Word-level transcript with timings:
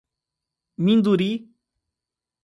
Minduri 0.83 1.31